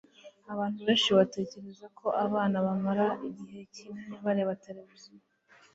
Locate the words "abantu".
0.53-0.79